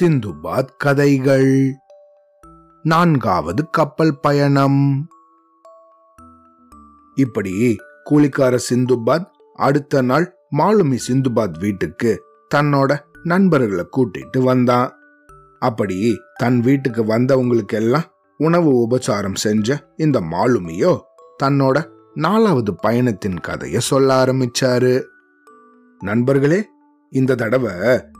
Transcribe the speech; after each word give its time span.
சிந்துபாத் 0.00 0.68
கதைகள். 0.78 1.72
நான்காவது 2.82 3.70
கப்பல் 3.70 4.20
பயணம். 4.20 5.08
இப்படி 7.14 7.76
கூலிக்கார 8.10 8.58
சிந்துபாத் 8.70 9.26
அடுத்த 9.54 10.02
நாள் 10.02 10.36
மாலுமி 10.58 10.98
சிந்துபாத் 11.08 11.58
வீட்டுக்கு 11.58 12.22
தன்னோட 12.54 12.98
நண்பர்களை 13.22 13.86
கூட்டிட்டு 13.96 14.38
வந்தான். 14.38 14.92
அப்படி 15.58 16.18
தன் 16.36 16.60
வீட்டுக்கு 16.60 17.04
வந்தவங்களுக்கு 17.04 17.72
எல்லாம் 17.72 18.04
உணவு 18.36 18.86
உபச்சாரம் 18.88 19.34
செஞ்ச 19.34 19.92
இந்த 19.96 20.20
மாலுமியோ 20.20 21.00
தன்னோட 21.42 21.88
நாலாவது 22.14 22.74
பயணத்தின் 22.74 23.38
கதைய 23.48 23.78
சொல்ல 23.78 24.24
ஆரம்பிச்சாரு. 24.24 25.02
நண்பர்களே 25.98 26.68
இந்த 27.12 27.34
தடவை 27.34 27.72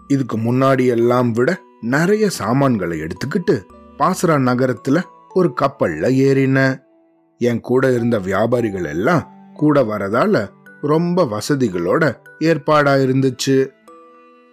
இதுக்கு 0.07 0.37
முன்னாடி 0.39 0.87
எல்லாம் 0.87 1.31
விட 1.33 1.61
நிறைய 1.81 2.31
சாமான்களை 2.31 3.01
எடுத்துக்கிட்டு 3.01 3.55
பாசரா 3.99 4.37
நகரத்துல 4.47 5.03
ஒரு 5.35 5.55
கப்பல்ல 5.61 6.09
ஏறின. 6.25 6.83
என் 7.39 7.61
கூட 7.61 7.93
இருந்த 7.93 8.19
வியாபாரிகள் 8.19 8.85
எல்லாம் 8.85 9.33
கூட 9.55 9.83
வரதால 9.83 10.51
ரொம்ப 10.81 11.25
வசதிகளோட 11.25 12.17
ஏற்பாடா 12.39 12.95
இருந்துச்சு. 13.07 13.69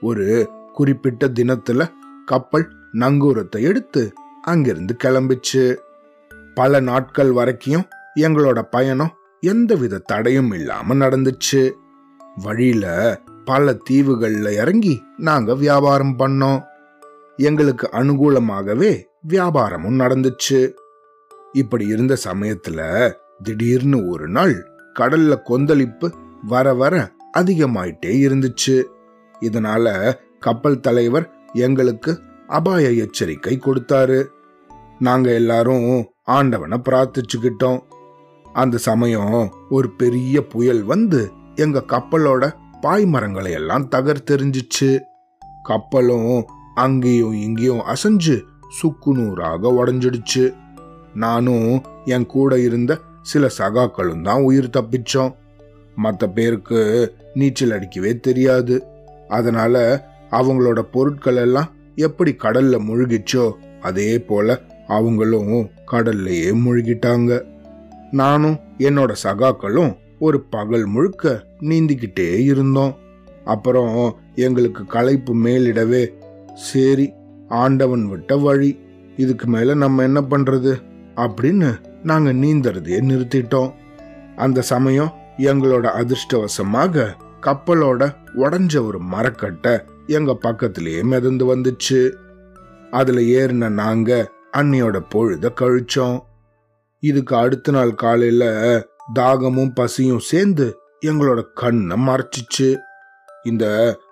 ஒரு 0.02 0.50
குறிப்பிட்ட 0.74 1.28
தினத்துல 1.28 1.88
கப்பல் 2.26 2.68
நங்கூரத்தை 2.94 3.62
எடுத்து 3.62 4.14
அங்கிருந்து 4.42 4.96
கிளம்பிச்சு. 5.04 5.76
பல 6.56 6.80
நாட்கள் 6.80 7.32
வரைக்கும் 7.32 7.88
எங்களோட 8.16 8.62
பயணம் 8.62 9.14
எந்தவித 9.40 9.98
தடையும் 9.98 10.52
இல்லாம 10.52 10.96
நடந்துச்சு. 10.96 11.72
வழியில 12.36 12.86
பல 13.50 13.78
தீவுகள்ல 13.90 14.52
இறங்கி 14.52 15.04
நாங்க 15.18 15.56
வியாபாரம் 15.56 16.20
பண்ணோம். 16.20 16.64
எங்களுக்கு 17.38 17.90
அனுகூலமாகவே 17.92 19.04
வியாபாரமும் 19.28 20.00
நடந்துச்சு. 20.00 20.74
இப்படி 21.54 21.86
இருந்த 21.86 22.18
சமயத்துல 22.24 23.12
திடீர்னு 23.44 24.08
ஒரு 24.08 24.28
நாள் 24.28 24.56
கடல்ல 25.00 25.42
கொந்தளிப்பு 25.42 26.14
வர 26.48 26.74
வர 26.74 27.12
அதிகமாயிட்டே 27.38 28.14
இருந்துச்சு. 28.28 28.84
இதனால 29.42 30.14
கப்பல் 30.40 30.80
தலைவர் 30.80 31.34
எங்களுக்கு 31.54 32.22
அபாய 32.48 32.92
எச்சரிக்கை 32.92 33.60
கொடுத்தாரு. 33.60 34.26
நாங்க 35.00 35.34
எல்லாரும் 35.34 36.06
ஆண்டவனை 36.24 36.82
பிரார்த்திச்சுக்கிட்டோம். 36.90 37.80
அந்த 38.54 38.78
சமயம் 38.78 39.54
ஒரு 39.70 39.92
பெரிய 39.92 40.46
புயல் 40.46 40.84
வந்து 40.84 41.32
எங்க 41.56 41.84
கப்பலோட 41.88 42.54
பாய்மரங்களை 42.82 43.52
எல்லாம் 43.52 43.90
தகர்த்தெறிஞ்சிச்சு. 43.96 45.00
கப்பலும் 45.64 46.46
அங்கேயும் 46.76 47.34
இங்கேயும் 47.34 47.80
அசைஞ்சு 47.80 48.42
சுக்குநூறாக 48.82 49.72
உடஞ்சிடுச்சு. 49.80 50.54
நானும் 51.14 51.82
என் 52.06 52.26
கூட 52.26 52.60
இருந்த 52.60 52.98
சில 53.22 53.48
சகாக்களும் 53.58 54.24
தான் 54.24 54.42
உயிர் 54.42 54.70
தப்பிச்சோம். 54.70 55.36
மற்ற 55.96 56.28
பேருக்கு 56.28 56.80
நீச்சல் 57.34 57.72
அடிக்கவே 57.72 58.20
தெரியாது. 58.20 58.84
அதனால 59.28 60.06
அவங்களோட 60.32 60.80
பொருட்கள் 60.80 61.36
எல்லாம் 61.36 61.72
எப்படி 61.96 62.36
கடல்ல 62.44 62.78
முழுகிச்சோ 62.88 63.52
அதே 63.82 64.20
போல 64.20 64.62
அவங்களும் 64.88 65.70
கடல்லையே 65.92 66.52
முழுகிட்டாங்க. 66.66 67.42
நானும் 68.12 68.60
என்னோட 68.78 69.16
சகாக்களும் 69.24 69.98
ஒரு 70.20 70.42
பகல் 70.42 70.86
முழுக்க 70.86 71.46
நீந்திக்கிட்டே 71.62 72.38
இருந்தோம். 72.38 72.98
அப்புறம் 73.46 74.20
எங்களுக்கு 74.36 74.86
களைப்பு 74.86 75.36
மேலிடவே 75.36 76.08
சரி 76.54 77.12
ஆண்டவன் 77.48 78.10
விட்ட 78.10 78.38
வழி 78.38 78.80
இதுக்கு 79.18 79.48
மேல 79.48 79.74
நம்ம 79.74 80.04
என்ன 80.04 80.22
பண்றது? 80.22 80.82
அப்படின்னு 81.16 81.76
நாங்க 82.04 82.34
நீந்தறதையே 82.34 83.00
நிறுத்திட்டோம். 83.02 83.74
அந்த 84.36 84.62
சமயம் 84.62 85.14
எங்களோட 85.38 85.88
அதிர்ஷ்டவசமாக 85.88 87.14
கப்பலோட 87.42 88.16
உடஞ்ச 88.36 88.86
ஒரு 88.86 89.00
மரக்கட்டை 89.00 89.80
எங்க 90.08 90.36
பக்கத்திலேயே 90.36 91.04
மிதந்து 91.04 91.56
வந்துச்சு. 91.56 92.12
அதுல 92.92 93.22
ஏறின 93.22 93.70
நாங்க 93.70 94.32
அன்னியோட 94.58 95.06
பொழுத 95.10 95.52
கழிச்சோம். 95.60 96.20
இதுக்கு 97.00 97.36
அடுத்த 97.36 97.72
நாள் 97.72 97.96
காலையில 97.96 98.46
தாகமும் 99.14 99.74
பசியும் 99.74 100.20
சேர்ந்து 100.20 100.80
எங்களோட 101.06 101.44
கண்ணை 101.54 101.98
மறைச்சிச்சு. 102.08 102.78
இந்த 103.44 103.66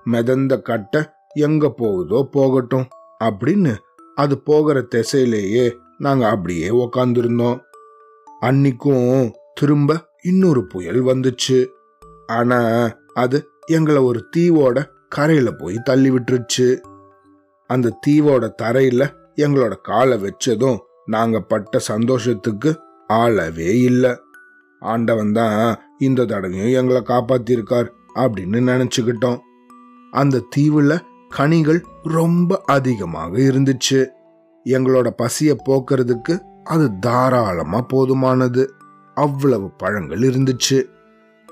மிதந்த 0.03 0.62
கட்டை 0.62 1.02
எங்க 1.34 1.69
போகுதோ 1.69 2.28
போகட்டும் 2.31 2.88
அப்படின்னு 3.24 3.75
அது 4.16 4.40
போகிற 4.40 4.85
திசையிலேயே 4.96 5.75
நாங்க 5.97 6.30
அப்படியே 6.30 6.69
உக்காந்துருந்தோம். 6.69 7.59
அன்னைக்கும் 8.41 9.31
திரும்ப 9.53 10.09
இன்னொரு 10.22 10.68
புயல் 10.68 11.03
வந்துச்சு. 11.03 11.68
ஆனா 12.28 12.91
அது 13.14 13.47
எங்களை 13.66 14.02
ஒரு 14.02 14.29
தீவோட 14.38 14.85
கரையில 15.09 15.52
போய் 15.52 15.81
தள்ளி 15.84 16.12
விட்டுருச்சு. 16.12 16.78
அந்த 17.68 18.00
தீவோட 18.08 18.52
தரையில 18.62 19.14
எங்களோட 19.35 19.75
காலை 19.81 20.18
வச்சதும் 20.24 20.78
நாங்க 21.06 21.40
பட்ட 21.40 21.79
சந்தோஷத்துக்கு 21.79 22.79
ஆளவே 23.08 23.79
இல்லை. 23.79 24.18
ஆண்டவன் 24.80 25.34
தான் 25.34 25.80
இந்த 26.00 26.26
தடவையும் 26.26 26.88
எங்களை 26.88 27.02
காப்பாத்திருக்கார் 27.02 27.88
அப்படின்னு 28.16 28.90
நினைச்சுக்கிட்டோம். 29.00 29.40
அந்த 30.12 30.44
தீவுல 30.56 31.00
கனிகள் 31.30 31.86
ரொம்ப 32.04 32.62
அதிகமாக 32.66 33.38
இருந்துச்சு. 33.38 34.06
எங்களோட 34.66 35.10
பசிய 35.18 35.56
போக்குறதுக்கு 35.70 36.40
அது 36.64 37.00
தாராளமா 37.00 37.86
போதுமானது. 37.94 38.68
அவ்வளவு 39.14 39.72
பழங்கள் 39.72 40.20
இருந்துச்சு. 40.20 40.84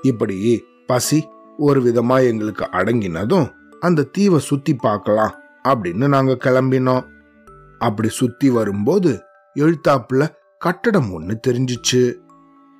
இப்படி 0.02 0.64
பசி 0.86 1.28
ஒரு 1.56 1.82
விதமா 1.82 2.26
எங்களுக்கு 2.26 2.64
அடங்கினதும் 2.72 3.50
அந்த 3.80 4.02
தீவை 4.02 4.38
சுத்தி 4.38 4.74
பார்க்கலாம் 4.74 5.34
அப்படின்னு 5.68 6.08
நாங்க 6.08 6.38
கிளம்பினோம். 6.44 7.06
அப்படி 7.78 8.08
சுத்தி 8.08 8.50
வரும்போது 8.50 9.22
எழுத்தாப்புல 9.54 10.28
கட்டடம் 10.58 11.12
ஒன்று 11.12 11.40
தெரிஞ்சிச்சு. 11.48 12.14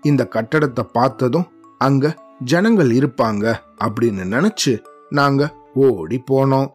இந்த 0.07 0.29
கட்டடத்தை 0.35 0.83
பார்த்ததும் 0.93 1.47
அங்க 1.79 2.15
ஜனங்கள் 2.45 2.91
இருப்பாங்க 2.91 3.45
அப்படின்னு 3.85 4.25
நினைச்சு 4.35 4.73
நாங்க 5.11 5.57
ஓடி 5.75 6.23
போனோம். 6.31 6.69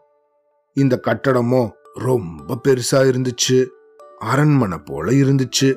இந்த 0.74 1.00
கட்டடமோ 1.08 1.72
ரொம்ப 1.94 2.59
பெருசா 2.68 3.02
இருந்துச்சு. 3.03 3.66
அரண்மனை 4.20 4.78
போல 4.78 5.12
இருந்துச்சு. 5.12 5.70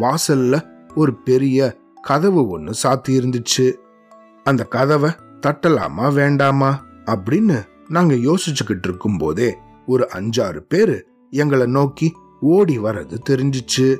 வாசல்ல 0.00 0.56
ஒரு 0.94 1.14
பெரிய 1.14 1.76
கதவு 2.02 2.58
ஒண்ணு 2.58 2.72
சாத்தி 2.82 3.08
இருந்துச்சு. 3.08 3.66
அந்த 4.44 4.64
கதவை 4.64 5.10
தட்டலாமா 5.46 6.12
வேண்டாமா 6.12 6.70
அப்படின்னு 7.06 7.62
நாங்க 7.88 8.14
யோசிச்சுக்கிட்டு 8.14 8.88
இருக்கும் 8.88 9.18
போதே 9.18 9.56
ஒரு 9.86 10.08
அஞ்சாறு 10.14 10.60
பேரு 10.68 11.06
எங்களை 11.30 11.66
நோக்கி 11.66 12.12
ஓடி 12.40 12.78
வர்றது 12.78 13.18
தெரிஞ்சிச்சு. 13.30 13.98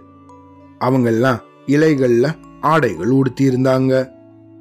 அவங்கெல்லாம் 0.80 1.40
இலைகள்ல 1.66 2.26
ஆடைகள் 2.60 3.10
உடுத்தியிருந்தாங்க. 3.10 4.10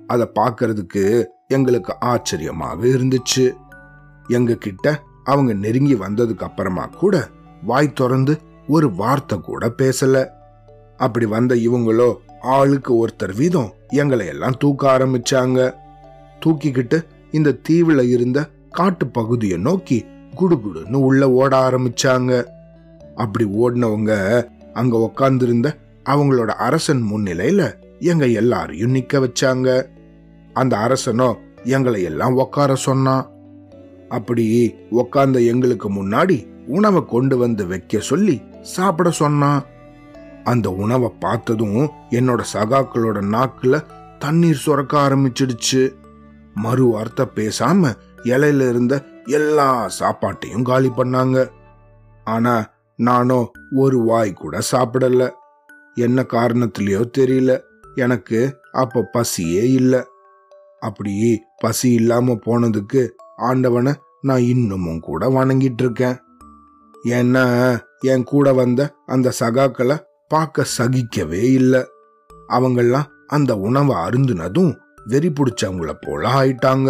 அதை 0.07 0.29
பார்க்கறதுக்கு 0.35 1.25
எங்களுக்கு 1.47 1.95
ஆச்சரியமாக 1.99 2.87
இருந்துச்சு. 2.87 3.53
எங்க 4.27 4.55
கிட்ட 4.55 5.01
அவங்க 5.23 5.53
நெருங்கி 5.53 5.95
வந்ததுக்கு 5.95 6.39
அப்புறமா 6.39 6.85
கூட 6.85 7.27
வாய் 7.63 7.93
திறந்து 7.93 8.37
ஒரு 8.67 8.91
வார்த்தை 8.91 9.39
கூட 9.39 9.67
பேசல. 9.77 10.27
அப்படி 10.97 11.25
வந்த 11.25 11.55
இவங்களோ 11.55 12.15
ஆளுக்கு 12.41 13.07
ஒருத்தர் 13.07 13.35
வீதம் 13.35 13.73
எங்களை 13.87 14.25
எல்லாம் 14.25 14.57
தூக்க 14.59 14.97
ஆரம்பிச்சாங்க. 14.97 15.73
தூக்கிக்கிட்டு 16.45 17.05
இந்த 17.31 17.57
தீவுல 17.69 18.09
இருந்த 18.09 18.49
காட்டு 18.69 19.07
பகுதியை 19.07 19.57
நோக்கி 19.57 20.05
குடுகுடுன்னு 20.35 20.93
உள்ள 20.93 21.31
ஓட 21.31 21.69
ஆரம்பிச்சாங்க. 21.69 22.45
அப்படி 23.15 23.45
ஓடினவங்க 23.45 24.45
அங்க 24.73 25.11
உக்காந்துருந்த 25.11 25.77
அவங்களோட 26.05 26.47
அரசன் 26.47 27.01
முன்னிலையில 27.01 27.77
எங்க 27.99 28.27
எல்லாரையும் 28.27 28.95
நிக்க 28.95 29.27
வச்சாங்க. 29.27 29.85
அந்த 30.53 30.77
அரசனோ 30.77 31.35
எங்களை 31.63 32.03
எல்லாம் 32.03 32.37
உக்கார 32.37 32.73
சொன்னான் 32.73 33.29
அப்படி 34.09 34.75
உக்காந்த 34.91 35.45
எங்களுக்கு 35.45 35.91
முன்னாடி 35.91 36.47
உணவை 36.67 37.05
கொண்டு 37.05 37.37
வந்து 37.37 37.67
வைக்க 37.67 37.99
சொல்லி 37.99 38.41
சாப்பிட 38.61 39.11
சொன்னான் 39.11 39.63
அந்த 40.43 40.71
உணவை 40.71 41.11
பார்த்ததும் 41.19 41.89
என்னோட 42.09 42.43
சகாக்களோட 42.53 43.21
நாக்குல 43.35 43.83
தண்ணீர் 44.19 44.55
சுரக்க 44.55 44.99
ஆரம்பிச்சிடுச்சு. 44.99 45.95
மறு 46.53 46.85
வார்த்தை 46.85 47.27
பேசாம 47.35 47.93
இலையில 48.23 48.69
இருந்த 48.69 49.03
எல்லா 49.25 49.89
சாப்பாட்டையும் 49.99 50.61
காலி 50.61 50.89
பண்ணாங்க. 50.97 51.49
ஆனா 52.23 52.69
நானோ 52.95 53.51
ஒரு 53.75 53.99
வாய் 53.99 54.33
கூட 54.33 54.59
சாப்பிடல. 54.71 55.29
என்ன 55.95 56.21
காரணத்திலயோ 56.21 57.03
தெரியல. 57.17 57.59
எனக்கு 57.99 58.39
அப்ப 58.71 59.09
பசியே 59.13 59.63
இல்லை. 59.73 60.01
அப்படி 60.79 61.13
பசி 61.57 61.89
இல்லாம 61.91 62.35
போனதுக்கு 62.45 63.01
ஆண்டவனை 63.37 63.93
நான் 64.21 64.43
இன்னமும் 64.43 64.99
கூட 64.99 65.29
வணங்கிட்டு 65.29 65.83
இருக்கேன் 65.83 66.17
ஏன்னா 67.07 67.43
என் 68.05 68.23
கூட 68.23 68.53
வந்த 68.53 68.81
அந்த 69.05 69.33
சகாக்களை 69.39 69.95
பார்க்க 70.27 70.65
சகிக்கவே 70.77 71.43
இல்லை. 71.59 71.81
அவங்கெல்லாம் 72.49 73.07
அந்த 73.27 73.51
உணவை 73.57 73.95
அருந்துனதும் 73.95 74.71
வெறி 75.05 75.29
பிடிச்சவங்கள 75.29 75.91
போல 76.01 76.21
ஆயிட்டாங்க. 76.39 76.89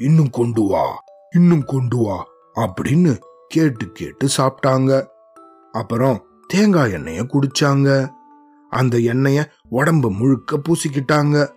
இன்னும் 0.00 0.30
கொண்டு 0.30 0.62
வா 0.68 0.84
இன்னும் 1.30 1.64
கொண்டு 1.64 1.96
வா 1.96 2.18
அப்படின்னு 2.54 3.12
கேட்டு 3.48 3.86
கேட்டு 3.92 4.28
சாப்பிட்டாங்க. 4.36 4.92
அப்புறம் 5.74 6.18
தேங்காய் 6.46 6.92
எண்ணெய 6.92 7.22
குடிச்சாங்க. 7.32 7.88
அந்த 8.74 8.98
எண்ணெய 8.98 9.44
உடம்பு 9.68 10.10
முழுக்க 10.10 10.58
பூசிக்கிட்டாங்க. 10.58 11.48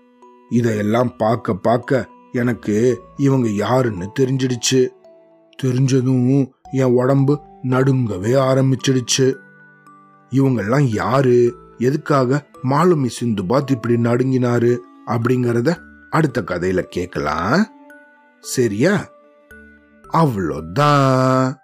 இதையெல்லாம் 0.49 1.15
பார்க்க 1.17 1.55
பார்க்க 1.55 2.09
எனக்கு 2.31 3.01
இவங்க 3.17 3.49
யாருன்னு 3.49 4.11
தெரிஞ்சிடுச்சு. 4.19 4.87
தெரிஞ்சதும் 5.63 6.49
என் 6.71 6.93
உடம்பு 6.93 7.39
நடுங்கவே 7.61 8.33
ஆரம்பிச்சிடுச்சு. 8.33 9.35
இவங்கெல்லாம் 10.29 10.89
யாரு? 10.93 11.55
எதுக்காக 11.77 12.47
மாலுமி 12.63 13.05
சிந்து 13.05 13.45
பாத் 13.45 13.71
இப்படி 13.71 13.95
நடுங்கினாரு? 13.95 14.77
அப்படிங்கறத 15.07 15.77
அடுத்த 16.09 16.41
கதையில 16.41 16.79
கேட்கலாம் 16.79 17.67
சரியா? 18.39 19.09
அவ்வளோதான். 20.13 21.55